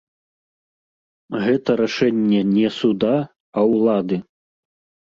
Гэта 1.43 1.69
рашэнне 1.83 2.41
не 2.57 2.67
суда, 2.81 3.15
а 3.57 3.69
ўлады. 3.75 4.15